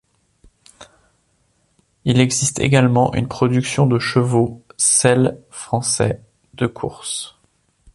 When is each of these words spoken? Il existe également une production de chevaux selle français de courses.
Il 2.05 2.19
existe 2.19 2.57
également 2.57 3.13
une 3.13 3.27
production 3.27 3.85
de 3.85 3.99
chevaux 3.99 4.63
selle 4.75 5.39
français 5.51 6.23
de 6.55 6.65
courses. 6.65 7.35